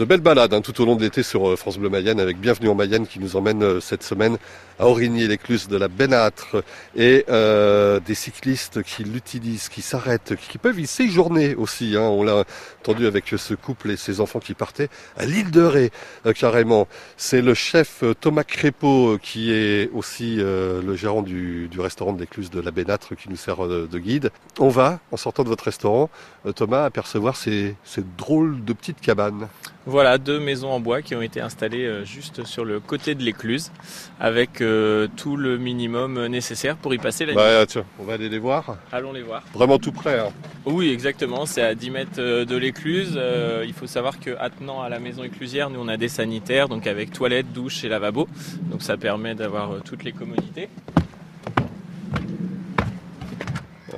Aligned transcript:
de 0.00 0.06
belles 0.06 0.22
balades 0.22 0.54
hein, 0.54 0.62
tout 0.62 0.80
au 0.80 0.86
long 0.86 0.96
de 0.96 1.02
l'été 1.02 1.22
sur 1.22 1.46
euh, 1.46 1.56
France 1.56 1.76
Bleu 1.76 1.90
Mayenne 1.90 2.20
avec 2.20 2.40
Bienvenue 2.40 2.70
en 2.70 2.74
Mayenne 2.74 3.06
qui 3.06 3.20
nous 3.20 3.36
emmène 3.36 3.62
euh, 3.62 3.80
cette 3.80 4.02
semaine 4.02 4.38
à 4.78 4.86
Origny-l'Écluse 4.86 5.68
de 5.68 5.76
la 5.76 5.88
Bénâtre 5.88 6.64
et 6.96 7.26
euh, 7.28 8.00
des 8.00 8.14
cyclistes 8.14 8.82
qui 8.82 9.04
l'utilisent, 9.04 9.68
qui 9.68 9.82
s'arrêtent, 9.82 10.36
qui 10.36 10.56
peuvent 10.56 10.80
y 10.80 10.86
séjourner 10.86 11.54
aussi. 11.54 11.96
Hein. 11.98 12.00
On 12.00 12.22
l'a 12.22 12.44
entendu 12.80 13.06
avec 13.06 13.26
ce 13.36 13.52
couple 13.52 13.90
et 13.90 13.98
ses 13.98 14.22
enfants 14.22 14.40
qui 14.40 14.54
partaient 14.54 14.88
à 15.18 15.26
l'île 15.26 15.50
de 15.50 15.60
Ré 15.60 15.90
carrément. 16.34 16.88
C'est 17.18 17.42
le 17.42 17.52
chef 17.52 18.02
Thomas 18.22 18.44
Crépeau 18.44 19.18
qui 19.20 19.52
est 19.52 19.90
aussi 19.92 20.36
le 20.36 20.96
gérant 20.96 21.20
du, 21.20 21.68
restaurant 21.78 22.14
de 22.14 22.20
l'Écluse 22.20 22.48
de 22.48 22.62
la 22.62 22.70
Bénâtre 22.70 23.14
qui 23.16 23.28
nous 23.28 23.36
sert 23.36 23.68
de, 23.68 23.98
guide. 23.98 24.30
On 24.58 24.70
va, 24.70 25.00
en 25.12 25.18
sortant 25.18 25.44
de 25.44 25.50
votre 25.50 25.64
restaurant, 25.64 26.08
Thomas, 26.56 26.86
apercevoir 26.86 27.36
ces, 27.36 27.74
ces 27.84 28.02
drôles 28.16 28.64
de 28.64 28.72
petites 28.72 29.02
cabanes. 29.02 29.48
Voilà, 29.90 30.18
deux 30.18 30.38
maisons 30.38 30.70
en 30.70 30.78
bois 30.78 31.02
qui 31.02 31.16
ont 31.16 31.20
été 31.20 31.40
installées 31.40 31.84
euh, 31.84 32.04
juste 32.04 32.44
sur 32.44 32.64
le 32.64 32.78
côté 32.78 33.16
de 33.16 33.24
l'écluse, 33.24 33.72
avec 34.20 34.60
euh, 34.60 35.08
tout 35.16 35.36
le 35.36 35.58
minimum 35.58 36.28
nécessaire 36.28 36.76
pour 36.76 36.94
y 36.94 36.98
passer 36.98 37.26
la 37.26 37.34
bah, 37.34 37.66
Tiens, 37.66 37.84
on 37.98 38.04
va 38.04 38.12
aller 38.12 38.28
les 38.28 38.38
voir. 38.38 38.76
Allons 38.92 39.12
les 39.12 39.22
voir. 39.22 39.42
Vraiment 39.52 39.78
tout 39.78 39.90
près. 39.90 40.20
Hein. 40.20 40.28
Oui, 40.64 40.92
exactement. 40.92 41.44
C'est 41.44 41.62
à 41.62 41.74
10 41.74 41.90
mètres 41.90 42.10
euh, 42.20 42.44
de 42.44 42.54
l'écluse. 42.54 43.20
il 43.66 43.72
faut 43.72 43.88
savoir 43.88 44.20
que 44.20 44.30
attenant 44.38 44.80
à 44.80 44.88
la 44.88 45.00
maison 45.00 45.24
éclusière, 45.24 45.70
nous 45.70 45.80
on 45.80 45.88
a 45.88 45.96
des 45.96 46.08
sanitaires, 46.08 46.68
donc 46.68 46.86
avec 46.86 47.12
toilettes, 47.12 47.52
douche 47.52 47.82
et 47.82 47.88
lavabo. 47.88 48.28
Donc 48.70 48.82
ça 48.82 48.96
permet 48.96 49.34
d'avoir 49.34 49.82
toutes 49.82 50.04
les 50.04 50.12
commodités. 50.12 50.68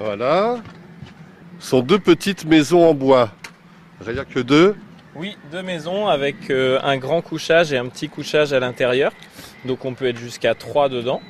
Voilà. 0.00 0.56
Ce 1.58 1.68
sont 1.68 1.82
deux 1.82 1.98
petites 1.98 2.46
maisons 2.46 2.82
en 2.88 2.94
bois. 2.94 3.30
Rien 4.00 4.24
que 4.24 4.40
deux. 4.40 4.74
Oui, 5.14 5.36
deux 5.50 5.62
maisons 5.62 6.08
avec 6.08 6.50
euh, 6.50 6.78
un 6.82 6.96
grand 6.96 7.20
couchage 7.20 7.72
et 7.72 7.78
un 7.78 7.86
petit 7.86 8.08
couchage 8.08 8.52
à 8.52 8.60
l'intérieur. 8.60 9.12
Donc 9.66 9.84
on 9.84 9.94
peut 9.94 10.06
être 10.08 10.18
jusqu'à 10.18 10.54
trois 10.54 10.88
dedans. 10.88 11.20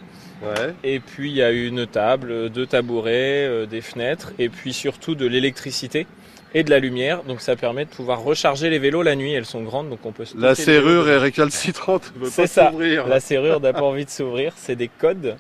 Et 0.82 0.98
puis 0.98 1.30
il 1.30 1.36
y 1.36 1.42
a 1.42 1.52
une 1.52 1.86
table, 1.86 2.50
deux 2.50 2.66
tabourets, 2.66 3.46
euh, 3.46 3.66
des 3.66 3.80
fenêtres 3.80 4.32
et 4.40 4.48
puis 4.48 4.72
surtout 4.72 5.14
de 5.14 5.24
l'électricité 5.24 6.06
et 6.52 6.64
de 6.64 6.70
la 6.70 6.80
lumière. 6.80 7.22
Donc 7.22 7.40
ça 7.40 7.54
permet 7.54 7.84
de 7.84 7.90
pouvoir 7.90 8.22
recharger 8.22 8.68
les 8.68 8.80
vélos 8.80 9.02
la 9.02 9.14
nuit. 9.14 9.32
Elles 9.32 9.46
sont 9.46 9.62
grandes 9.62 9.88
donc 9.90 10.04
on 10.04 10.10
peut. 10.12 10.24
La 10.36 10.54
serrure 10.56 11.08
est 11.08 11.18
récalcitrante. 11.18 12.12
C'est 12.30 12.48
ça. 12.48 12.72
La 13.06 13.20
serrure 13.20 13.60
n'a 13.60 13.72
pas 13.72 13.82
envie 13.82 14.04
de 14.04 14.10
s'ouvrir. 14.10 14.52
C'est 14.56 14.76
des 14.76 14.88
codes. 14.88 15.36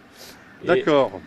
D'accord. 0.64 1.20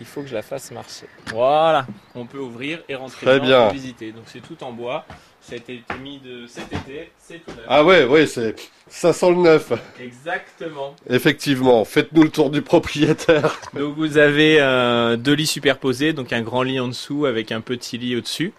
Il 0.00 0.06
faut 0.06 0.22
que 0.22 0.28
je 0.28 0.34
la 0.34 0.42
fasse 0.42 0.70
marcher. 0.70 1.06
Voilà. 1.26 1.86
On 2.14 2.24
peut 2.26 2.38
ouvrir 2.38 2.80
et 2.88 2.94
rentrer 2.94 3.26
Très 3.26 3.40
bien. 3.40 3.68
visiter. 3.68 4.12
Donc 4.12 4.24
c'est 4.26 4.40
tout 4.40 4.62
en 4.64 4.72
bois. 4.72 5.04
Ça 5.40 5.54
a 5.54 5.56
été 5.56 5.82
mis 6.02 6.18
de 6.18 6.46
cet 6.46 6.72
été, 6.72 7.10
c'est 7.18 7.44
tout 7.44 7.50
neuf. 7.50 7.64
Ah 7.66 7.84
ouais, 7.84 8.04
ouais, 8.04 8.26
c'est 8.26 8.54
ça 8.90 9.12
sent 9.12 9.30
le 9.30 9.36
neuf. 9.36 9.72
Exactement. 10.00 10.96
Effectivement, 11.08 11.84
faites-nous 11.84 12.24
le 12.24 12.28
tour 12.28 12.50
du 12.50 12.60
propriétaire. 12.60 13.58
Donc 13.74 13.96
vous 13.96 14.18
avez 14.18 14.60
euh, 14.60 15.16
deux 15.16 15.32
lits 15.32 15.46
superposés, 15.46 16.12
donc 16.12 16.32
un 16.32 16.42
grand 16.42 16.62
lit 16.62 16.80
en 16.80 16.88
dessous 16.88 17.24
avec 17.24 17.52
un 17.52 17.60
petit 17.60 17.98
lit 17.98 18.16
au-dessus. 18.16 18.52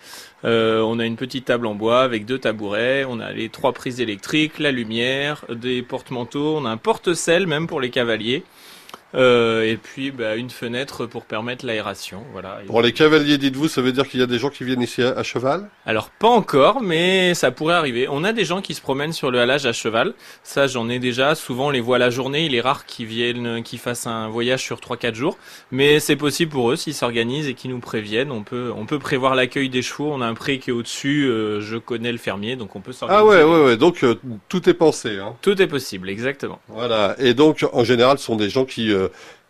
Euh, 0.45 0.81
on 0.81 0.99
a 0.99 1.05
une 1.05 1.17
petite 1.17 1.45
table 1.45 1.67
en 1.67 1.75
bois 1.75 2.01
avec 2.01 2.25
deux 2.25 2.39
tabourets, 2.39 3.05
on 3.07 3.19
a 3.19 3.31
les 3.31 3.49
trois 3.49 3.73
prises 3.73 4.01
électriques, 4.01 4.57
la 4.57 4.71
lumière, 4.71 5.45
des 5.49 5.83
porte-manteaux, 5.83 6.57
on 6.57 6.65
a 6.65 6.69
un 6.69 6.77
porte-sel 6.77 7.45
même 7.45 7.67
pour 7.67 7.81
les 7.81 7.89
cavaliers. 7.89 8.43
Euh, 9.13 9.63
et 9.63 9.77
puis 9.77 10.11
bah, 10.11 10.35
une 10.35 10.49
fenêtre 10.49 11.05
pour 11.05 11.25
permettre 11.25 11.65
l'aération. 11.65 12.23
Voilà. 12.31 12.59
Pour 12.67 12.81
les 12.81 12.93
cavaliers, 12.93 13.37
dites-vous, 13.37 13.67
ça 13.67 13.81
veut 13.81 13.91
dire 13.91 14.07
qu'il 14.07 14.19
y 14.19 14.23
a 14.23 14.27
des 14.27 14.39
gens 14.39 14.49
qui 14.49 14.63
viennent 14.63 14.81
ici 14.81 15.01
à, 15.01 15.23
cheval? 15.23 15.69
Alors 15.85 16.09
pas 16.09 16.29
encore, 16.29 16.81
mais 16.81 17.33
ça 17.33 17.51
pourrait 17.51 17.75
arriver. 17.75 18.07
On 18.09 18.23
a 18.23 18.33
des 18.33 18.45
gens 18.45 18.61
qui 18.61 18.73
se 18.73 18.81
promènent 18.81 19.13
sur 19.13 19.31
le 19.31 19.39
halage 19.39 19.65
à 19.65 19.73
cheval. 19.73 20.13
Ça, 20.43 20.67
j'en 20.67 20.89
ai 20.89 20.99
déjà. 20.99 21.35
Souvent, 21.35 21.67
on 21.67 21.69
les 21.69 21.81
voit 21.81 21.97
la 21.97 22.09
journée. 22.09 22.45
Il 22.45 22.55
est 22.55 22.61
rare 22.61 22.85
qu'ils 22.85 23.05
viennent, 23.05 23.63
qu'ils 23.63 23.79
fassent 23.79 24.07
un 24.07 24.29
voyage 24.29 24.61
sur 24.61 24.79
3-4 24.79 25.13
jours, 25.13 25.37
mais 25.71 25.99
c'est 25.99 26.15
possible 26.15 26.51
pour 26.51 26.71
eux 26.71 26.75
s'ils 26.75 26.93
s'organisent 26.93 27.47
et 27.47 27.53
qu'ils 27.53 27.71
nous 27.71 27.79
préviennent. 27.79 28.31
On 28.31 28.43
peut, 28.43 28.71
on 28.75 28.85
peut 28.85 28.99
prévoir 28.99 29.35
l'accueil 29.35 29.69
des 29.69 29.81
chevaux. 29.81 30.11
On 30.11 30.21
a 30.21 30.25
un 30.25 30.33
pré 30.33 30.59
qui 30.59 30.69
est 30.69 30.73
au-dessus. 30.73 31.27
Euh, 31.27 31.61
je 31.61 31.77
connais 31.77 32.11
le 32.11 32.17
fermier, 32.17 32.55
donc 32.55 32.75
on 32.75 32.81
peut 32.81 32.93
s'organiser. 32.93 33.23
Ah 33.23 33.25
ouais, 33.25 33.43
ouais, 33.43 33.65
ouais. 33.65 33.77
Donc 33.77 34.03
euh, 34.03 34.15
tout 34.47 34.69
est 34.69 34.73
pensé. 34.73 35.17
Hein. 35.17 35.35
Tout 35.41 35.61
est 35.61 35.67
possible, 35.67 36.09
exactement. 36.09 36.59
Voilà. 36.67 37.15
Et 37.19 37.33
donc 37.33 37.65
en 37.73 37.83
général, 37.83 38.17
ce 38.17 38.25
sont 38.25 38.35
des 38.35 38.49
gens 38.49 38.65
qui 38.65 38.93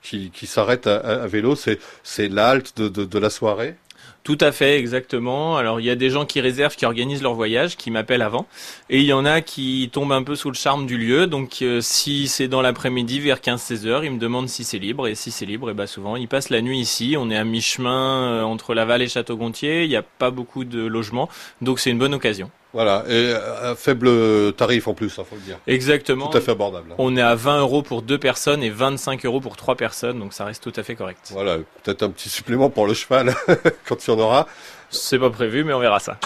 qui, 0.01 0.31
qui 0.31 0.47
s'arrête 0.47 0.87
à, 0.87 1.27
vélo, 1.27 1.55
c'est 1.55 2.29
l'halte 2.29 2.77
de, 2.77 2.89
de, 2.89 3.05
de 3.05 3.19
la 3.19 3.29
soirée? 3.29 3.75
Tout 4.23 4.37
à 4.39 4.51
fait, 4.51 4.77
exactement. 4.77 5.57
Alors 5.57 5.79
il 5.79 5.85
y 5.85 5.89
a 5.89 5.95
des 5.95 6.11
gens 6.11 6.27
qui 6.27 6.41
réservent, 6.41 6.75
qui 6.75 6.85
organisent 6.85 7.23
leur 7.23 7.33
voyage, 7.33 7.75
qui 7.75 7.89
m'appellent 7.89 8.21
avant, 8.21 8.45
et 8.91 8.99
il 8.99 9.05
y 9.05 9.13
en 9.13 9.25
a 9.25 9.41
qui 9.41 9.89
tombent 9.91 10.11
un 10.11 10.21
peu 10.21 10.35
sous 10.35 10.49
le 10.49 10.55
charme 10.55 10.85
du 10.85 10.95
lieu. 10.97 11.25
Donc 11.25 11.63
euh, 11.63 11.81
si 11.81 12.27
c'est 12.27 12.47
dans 12.47 12.61
l'après-midi 12.61 13.19
vers 13.19 13.37
15-16 13.39 13.87
heures, 13.87 14.03
ils 14.03 14.11
me 14.11 14.19
demandent 14.19 14.47
si 14.47 14.63
c'est 14.63 14.77
libre, 14.77 15.07
et 15.07 15.15
si 15.15 15.31
c'est 15.31 15.47
libre, 15.47 15.69
et 15.69 15.71
eh 15.71 15.75
ben 15.75 15.87
souvent 15.87 16.15
ils 16.17 16.27
passent 16.27 16.51
la 16.51 16.61
nuit 16.61 16.79
ici. 16.79 17.15
On 17.17 17.31
est 17.31 17.37
à 17.37 17.43
mi-chemin 17.43 18.41
euh, 18.41 18.43
entre 18.43 18.75
Laval 18.75 19.01
et 19.01 19.07
Château-Gontier. 19.07 19.85
Il 19.85 19.89
n'y 19.89 19.95
a 19.95 20.03
pas 20.03 20.29
beaucoup 20.29 20.65
de 20.65 20.85
logements, 20.85 21.27
donc 21.61 21.79
c'est 21.79 21.89
une 21.89 21.99
bonne 21.99 22.13
occasion. 22.13 22.51
Voilà, 22.73 23.03
et 23.09 23.33
à 23.33 23.75
faible 23.75 24.53
tarif 24.53 24.87
en 24.87 24.93
plus, 24.93 25.13
il 25.15 25.21
hein, 25.21 25.25
faut 25.29 25.35
le 25.35 25.41
dire. 25.41 25.57
Exactement. 25.67 26.29
Tout 26.29 26.37
à 26.37 26.41
fait 26.41 26.51
abordable. 26.51 26.93
On 26.97 27.17
est 27.17 27.21
à 27.21 27.35
20 27.35 27.59
euros 27.59 27.81
pour 27.81 28.01
deux 28.01 28.17
personnes 28.17 28.63
et 28.63 28.69
25 28.69 29.25
euros 29.25 29.41
pour 29.41 29.57
trois 29.57 29.75
personnes, 29.75 30.19
donc 30.19 30.33
ça 30.33 30.45
reste 30.45 30.63
tout 30.63 30.73
à 30.79 30.83
fait 30.83 30.95
correct. 30.95 31.29
Voilà, 31.31 31.57
peut-être 31.83 32.03
un 32.03 32.09
petit 32.09 32.29
supplément 32.29 32.69
pour 32.69 32.87
le 32.87 32.93
cheval 32.93 33.35
quand 33.85 34.07
il 34.07 34.11
y 34.11 34.13
en 34.13 34.19
aura. 34.19 34.47
C'est 34.89 35.19
pas 35.19 35.29
prévu, 35.29 35.63
mais 35.63 35.73
on 35.73 35.79
verra 35.79 35.99
ça. 35.99 36.17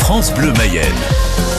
France 0.00 0.34
Bleu 0.34 0.52
Mayenne. 0.54 1.51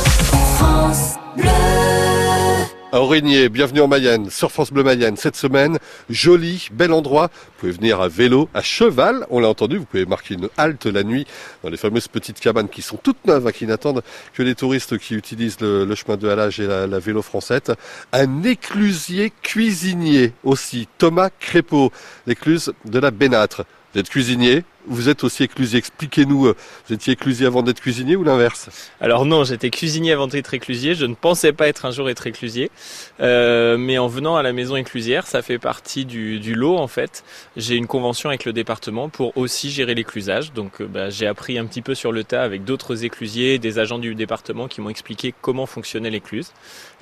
Aurigné, 2.94 3.50
bienvenue 3.50 3.82
en 3.82 3.88
Mayenne, 3.88 4.30
sur 4.30 4.52
France 4.52 4.72
Bleu 4.72 4.84
Mayenne. 4.84 5.18
Cette 5.18 5.36
semaine, 5.36 5.80
joli, 6.12 6.68
bel 6.72 6.94
endroit. 6.94 7.32
Vous 7.34 7.52
pouvez 7.58 7.72
venir 7.72 8.00
à 8.00 8.08
vélo, 8.08 8.50
à 8.54 8.62
cheval, 8.62 9.26
on 9.32 9.40
l'a 9.40 9.50
entendu, 9.50 9.80
vous 9.80 9.86
pouvez 9.86 10.06
marquer 10.06 10.36
une 10.36 10.48
halte 10.58 10.86
la 10.86 11.02
nuit 11.02 11.26
dans 11.64 11.72
les 11.72 11.78
fameuses 11.78 12.08
petites 12.08 12.40
cabanes 12.40 12.70
qui 12.70 12.84
sont 12.84 12.98
toutes 12.98 13.26
neuves, 13.26 13.48
hein, 13.48 13.52
qui 13.52 13.66
n'attendent 13.66 14.04
que 14.36 14.44
les 14.44 14.54
touristes 14.54 15.00
qui 15.00 15.16
utilisent 15.16 15.60
le, 15.60 15.92
chemin 15.96 16.18
de 16.18 16.30
halage 16.30 16.60
et 16.60 16.68
la, 16.68 17.00
vélo 17.00 17.24
française. 17.24 17.62
Un 18.12 18.44
éclusier 18.44 19.34
cuisinier 19.42 20.34
aussi, 20.44 20.88
Thomas 21.00 21.32
Crépeau, 21.40 21.92
l'écluse 22.28 22.74
de 22.86 23.00
la 23.00 23.10
Bénâtre. 23.10 23.66
Vous 23.94 24.00
êtes 24.00 24.10
cuisinier, 24.10 24.64
vous 24.88 25.08
êtes 25.08 25.24
aussi 25.24 25.44
éclusier. 25.44 25.78
Expliquez-nous, 25.78 26.48
euh, 26.48 26.56
vous 26.88 26.96
étiez 26.96 27.14
éclusier 27.14 27.46
avant 27.46 27.62
d'être 27.62 27.80
cuisinier 27.80 28.16
ou 28.16 28.24
l'inverse? 28.24 28.70
Alors 29.00 29.24
non, 29.24 29.44
j'étais 29.44 29.70
cuisinier 29.70 30.14
avant 30.14 30.26
d'être 30.26 30.56
éclusier. 30.56 30.96
Je 30.96 31.06
ne 31.06 31.14
pensais 31.14 31.54
pas 31.54 31.68
être 31.68 31.86
un 31.86 31.92
jour 31.92 32.10
être 32.10 32.26
éclusier. 32.26 32.72
Euh, 33.20 33.78
mais 33.78 34.00
en 34.00 34.08
venant 34.08 34.36
à 34.36 34.42
la 34.42 34.52
maison 34.52 34.76
éclusière, 34.76 35.28
ça 35.28 35.44
fait 35.44 35.60
partie 35.60 36.06
du, 36.06 36.56
lot 36.56 36.78
en 36.78 36.88
fait. 36.88 37.24
J'ai 37.56 37.76
une 37.76 37.86
convention 37.86 38.30
avec 38.30 38.46
le 38.46 38.54
département 38.54 39.10
pour 39.10 39.38
aussi 39.38 39.70
gérer 39.70 39.94
l'éclusage. 39.94 40.54
Donc 40.54 40.82
euh, 40.82 40.88
bah, 40.88 41.12
j'ai 41.12 41.28
appris 41.28 41.60
un 41.60 41.66
petit 41.68 41.84
peu 41.84 41.94
sur 41.94 42.12
le 42.12 42.24
tas 42.24 42.42
avec 42.42 42.64
d'autres 42.64 43.06
éclusiers, 43.06 43.60
des 43.60 43.78
agents 43.78 44.00
du 44.00 44.16
département 44.16 44.68
qui 44.68 44.82
m'ont 44.82 44.90
expliqué 44.90 45.36
comment 45.40 45.68
fonctionnait 45.68 46.10
l'écluse. 46.10 46.52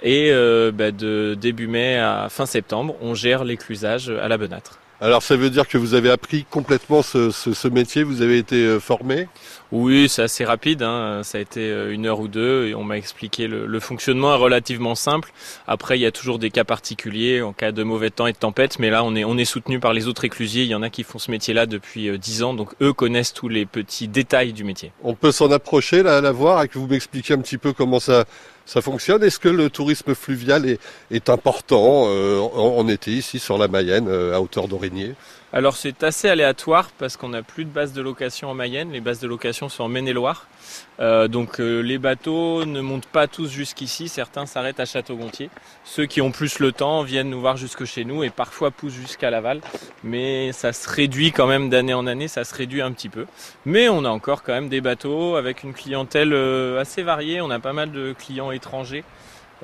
Et 0.04 0.32
bah, 0.74 0.92
de 0.92 1.38
début 1.40 1.68
mai 1.68 1.98
à 1.98 2.28
fin 2.30 2.46
septembre, 2.46 2.96
on 3.02 3.14
gère 3.14 3.46
l'éclusage 3.46 4.10
à 4.10 4.28
la 4.28 4.38
Benâtre. 4.38 4.81
Alors 5.04 5.24
ça 5.24 5.36
veut 5.36 5.50
dire 5.50 5.68
que 5.68 5.80
vous 5.80 5.96
avez 5.96 6.12
appris 6.12 6.46
complètement 6.48 7.02
ce, 7.02 7.68
métier, 7.70 8.04
vous 8.04 8.22
avez 8.22 8.38
été 8.38 8.58
euh, 8.58 8.80
formé? 8.80 9.28
Oui, 9.72 10.08
c'est 10.08 10.22
assez 10.22 10.46
rapide, 10.46 10.84
hein. 10.84 11.22
ça 11.24 11.40
a 11.40 11.42
été 11.42 11.72
euh, 11.72 11.92
une 11.92 12.06
heure 12.06 12.20
ou 12.20 12.28
deux 12.28 12.68
et 12.68 12.76
on 12.76 12.84
m'a 12.84 12.98
expliqué 12.98 13.48
le, 13.48 13.80
fonctionnement 13.80 14.32
est 14.36 14.38
relativement 14.38 14.94
simple. 14.94 15.34
Après, 15.66 15.98
il 15.98 16.04
y 16.04 16.06
a 16.06 16.12
toujours 16.12 16.38
des 16.38 16.52
cas 16.52 16.66
particuliers 16.66 17.42
en 17.42 17.52
cas 17.52 17.72
de 17.72 17.82
mauvais 17.82 18.12
temps 18.12 18.28
et 18.28 18.34
de 18.34 18.38
tempête, 18.38 18.78
mais 18.78 18.92
là 18.92 19.04
on 19.04 19.16
est, 19.16 19.24
on 19.24 19.40
est 19.40 19.46
soutenu 19.46 19.80
par 19.80 19.94
les 19.94 20.08
autres 20.08 20.24
éclusiers, 20.24 20.66
il 20.66 20.70
y 20.70 20.76
en 20.76 20.84
a 20.84 20.92
qui 20.92 21.02
font 21.02 21.18
ce 21.18 21.32
métier-là 21.32 21.66
depuis 21.66 22.08
euh, 22.08 22.20
dix 22.20 22.44
ans, 22.44 22.54
donc 22.54 22.70
eux 22.80 22.94
connaissent 22.94 23.34
tous 23.34 23.50
les 23.50 23.66
petits 23.66 24.08
détails 24.08 24.54
du 24.54 24.64
métier. 24.64 24.92
On 25.02 25.16
peut 25.16 25.32
s'en 25.32 25.50
approcher, 25.50 26.04
là, 26.04 26.22
la 26.22 26.32
voir 26.32 26.62
et 26.62 26.68
que 26.68 26.78
vous 26.78 26.86
m'expliquiez 26.86 27.34
un 27.34 27.40
petit 27.40 27.58
peu 27.58 27.74
comment 27.74 28.00
ça, 28.00 28.26
ça 28.66 28.82
fonctionne. 28.82 29.24
Est-ce 29.24 29.40
que 29.40 29.50
le 29.50 29.70
tourisme 29.70 30.16
fluvial 30.16 30.78
est, 31.12 31.30
important 31.30 32.06
euh, 32.08 32.40
en, 32.40 32.88
été 32.88 33.12
ici 33.12 33.40
sur 33.40 33.58
la 33.58 33.68
Mayenne, 33.68 34.08
euh, 34.08 34.36
à 34.36 34.42
hauteur 34.42 34.68
d'Aurigné 34.68 35.16
alors 35.54 35.76
c'est 35.76 36.04
assez 36.04 36.30
aléatoire 36.30 36.92
parce 36.98 37.18
qu'on 37.18 37.30
n'a 37.30 37.44
plus 37.44 37.66
de 37.66 37.70
base 37.70 37.92
de 37.92 38.02
location 38.02 38.50
en 38.50 38.54
Mayenne. 38.54 38.94
Les 38.94 39.02
bases 39.02 39.20
de 39.20 39.28
location 39.28 39.68
sont 39.68 39.84
en 39.84 39.90
Maine-et-Loire. 39.90 40.48
Euh, 41.02 41.28
donc 41.28 41.60
euh, 41.60 41.82
les 41.82 41.98
bateaux 41.98 42.64
ne 42.64 42.80
montent 42.80 43.06
pas 43.06 43.28
tous 43.28 43.50
jusqu'ici. 43.50 44.08
Certains 44.08 44.46
s'arrêtent 44.46 44.80
à 44.80 44.86
Château-Gontier. 44.86 45.50
Ceux 45.84 46.06
qui 46.06 46.22
ont 46.22 46.32
plus 46.32 46.60
le 46.60 46.72
temps 46.72 47.04
viennent 47.04 47.30
nous 47.30 47.42
voir 47.42 47.58
jusque 47.58 47.84
chez 47.84 48.06
nous 48.06 48.24
et 48.24 48.30
parfois 48.30 48.72
poussent 48.72 48.94
jusqu'à 48.94 49.30
Laval. 49.30 49.60
Mais 50.06 50.54
ça 50.54 50.72
se 50.72 50.90
réduit 50.90 51.34
quand 51.34 51.48
même 51.48 51.70
d'année 51.70 51.94
en 51.94 52.08
année. 52.08 52.30
Ça 52.30 52.46
se 52.46 52.56
réduit 52.56 52.82
un 52.82 52.94
petit 52.94 53.10
peu. 53.10 53.26
Mais 53.66 53.90
on 53.90 54.06
a 54.06 54.10
encore 54.10 54.44
quand 54.44 54.54
même 54.54 54.70
des 54.70 54.80
bateaux 54.80 55.36
avec 55.36 55.64
une 55.64 55.74
clientèle 55.74 56.32
euh, 56.32 56.80
assez 56.80 57.04
variée. 57.04 57.42
On 57.42 57.50
a 57.50 57.60
pas 57.60 57.74
mal 57.74 57.92
de 57.92 58.14
clients 58.18 58.52
étrangers. 58.52 59.04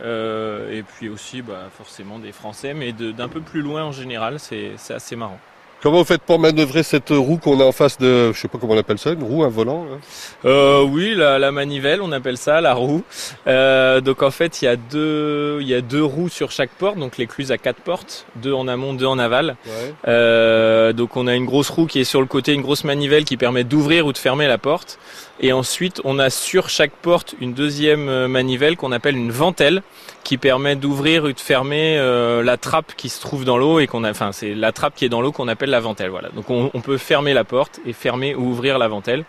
et 0.04 0.84
puis 0.84 1.08
aussi 1.08 1.42
bah, 1.42 1.70
forcément 1.76 2.20
des 2.20 2.34
Français, 2.34 2.74
mais 2.74 2.92
d'un 2.92 3.30
peu 3.30 3.40
plus 3.40 3.62
loin 3.62 3.86
en 3.86 3.94
général, 3.94 4.38
c'est 4.38 4.76
assez 4.90 5.16
marrant. 5.16 5.40
Comment 5.84 6.00
vous 6.00 6.06
faites 6.06 6.24
pour 6.24 6.40
manœuvrer 6.40 6.82
cette 6.82 7.10
roue 7.10 7.38
qu'on 7.38 7.60
a 7.60 7.64
en 7.64 7.72
face 7.72 8.00
de, 8.00 8.34
je 8.34 8.40
sais 8.40 8.48
pas 8.48 8.58
comment 8.58 8.74
on 8.74 8.78
appelle 8.80 8.98
ça, 8.98 9.12
une 9.12 9.24
roue, 9.24 9.44
un 9.44 9.50
volant 9.50 9.86
euh, 10.44 10.82
Oui, 10.82 11.14
la, 11.16 11.38
la, 11.38 11.52
manivelle, 11.52 12.02
on 12.02 12.12
appelle 12.12 12.38
ça 12.38 12.62
la 12.62 12.74
roue. 12.74 13.04
Euh, 13.46 14.02
donc 14.02 14.24
en 14.24 14.32
fait, 14.32 14.62
il 14.62 14.66
y 14.66 14.68
a 14.68 14.76
deux, 14.76 15.60
il 15.62 15.68
y 15.68 15.76
a 15.76 15.82
deux 15.82 16.04
roues 16.04 16.30
sur 16.30 16.50
chaque 16.50 16.72
porte, 16.72 16.98
donc 16.98 17.20
l'écluse 17.20 17.52
a 17.52 17.60
quatre 17.60 17.80
portes, 17.80 18.26
deux 18.38 18.54
en 18.54 18.68
amont, 18.68 18.94
deux 18.94 19.06
en 19.06 19.20
aval. 19.20 19.56
Ouais. 19.68 19.94
Euh, 20.08 20.94
donc 20.94 21.16
on 21.16 21.28
a 21.28 21.36
une 21.36 21.46
grosse 21.46 21.70
roue 21.70 21.86
qui 21.86 22.00
est 22.00 22.06
sur 22.06 22.22
le 22.22 22.28
côté, 22.28 22.54
une 22.54 22.64
grosse 22.64 22.84
manivelle 22.84 23.24
qui 23.24 23.38
permet 23.38 23.64
d'ouvrir 23.64 24.08
ou 24.08 24.14
de 24.14 24.18
fermer 24.18 24.48
la 24.48 24.58
porte. 24.58 24.98
Et 25.40 25.54
ensuite, 25.54 26.02
on 26.04 26.18
a 26.18 26.32
sur 26.32 26.70
chaque 26.70 26.92
porte 26.92 27.36
une 27.40 27.54
deuxième 27.54 28.10
euh, 28.10 28.28
manivelle 28.28 28.76
qu'on 28.76 28.92
appelle 28.92 29.16
une 29.16 29.32
ventelle, 29.32 29.84
qui 30.28 30.38
permet 30.38 30.76
d'ouvrir 30.76 31.24
ou 31.24 31.32
de 31.32 31.40
fermer 31.40 31.98
euh, 31.98 32.44
la 32.44 32.58
trappe 32.58 32.98
qui 32.98 33.08
se 33.08 33.22
trouve 33.22 33.46
dans 33.46 33.58
l'eau 33.58 33.80
et 33.80 33.88
qu'on 33.88 34.04
a, 34.04 34.12
enfin 34.12 34.34
c'est 34.34 34.54
la 34.54 34.74
trappe 34.74 34.94
qui 34.94 35.06
est 35.06 35.10
dans 35.10 35.22
l'eau 35.22 35.32
qu'on 35.32 35.48
appelle 35.48 35.70
la 35.70 35.80
ventelle. 35.80 36.10
Voilà. 36.10 36.28
Donc 36.36 36.50
on, 36.50 36.70
on, 36.74 36.82
peut 36.82 36.98
fermer 36.98 37.34
la 37.34 37.46
porte 37.46 37.80
et 37.86 37.94
fermer 37.94 38.36
ou 38.36 38.42
ouvrir 38.42 38.78
la 38.78 38.90
ventelle 38.90 39.24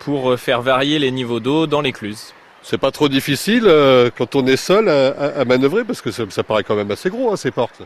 pour 0.00 0.32
euh, 0.32 0.36
faire 0.36 0.60
varier 0.60 0.98
les 0.98 1.10
niveaux 1.10 1.40
d'eau 1.40 1.66
dans 1.66 1.80
l'écluse. 1.80 2.34
C'est 2.62 2.76
pas 2.76 2.90
trop 2.90 3.08
difficile 3.08 3.64
euh, 3.66 4.10
quand 4.14 4.36
on 4.36 4.46
est 4.46 4.58
seul 4.58 4.90
à, 4.90 5.40
à, 5.40 5.44
manœuvrer 5.46 5.84
parce 5.84 6.02
que 6.02 6.10
ça, 6.10 6.24
ça, 6.28 6.42
paraît 6.42 6.64
quand 6.64 6.76
même 6.76 6.90
assez 6.90 7.08
gros 7.08 7.32
hein, 7.32 7.36
ces 7.36 7.50
portes. 7.50 7.80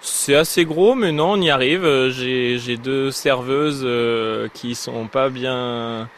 C'est 0.00 0.34
assez 0.34 0.64
gros, 0.64 0.96
mais 0.96 1.12
non, 1.12 1.34
on 1.34 1.40
y 1.40 1.50
arrive. 1.50 2.08
J'ai 2.08 2.76
deux 2.82 3.12
serveuses 3.12 3.82
euh, 3.84 4.48
qui 4.54 4.74
sont 4.74 5.06
pas 5.06 5.28
bien 5.28 6.08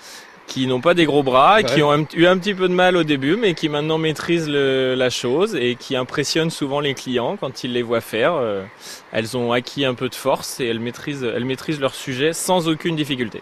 qui 0.50 0.66
n'ont 0.66 0.80
pas 0.80 0.94
des 0.94 1.04
gros 1.04 1.22
bras, 1.22 1.62
qui 1.62 1.80
ont 1.80 2.06
eu 2.12 2.26
un 2.26 2.36
petit 2.36 2.54
peu 2.54 2.68
de 2.68 2.74
mal 2.74 2.96
au 2.96 3.04
début, 3.04 3.36
mais 3.36 3.54
qui 3.54 3.68
maintenant 3.68 3.98
maîtrisent 3.98 4.48
le, 4.48 4.96
la 4.96 5.08
chose 5.08 5.54
et 5.54 5.76
qui 5.76 5.94
impressionnent 5.94 6.50
souvent 6.50 6.80
les 6.80 6.94
clients 6.94 7.36
quand 7.36 7.62
ils 7.62 7.72
les 7.72 7.82
voient 7.82 8.00
faire. 8.00 8.34
Euh, 8.34 8.64
elles 9.12 9.36
ont 9.36 9.52
acquis 9.52 9.84
un 9.84 9.94
peu 9.94 10.08
de 10.08 10.14
force 10.16 10.58
et 10.58 10.66
elles 10.66 10.80
maîtrisent, 10.80 11.22
elles 11.22 11.44
maîtrisent 11.44 11.78
leur 11.78 11.94
sujet 11.94 12.32
sans 12.32 12.66
aucune 12.66 12.96
difficulté. 12.96 13.38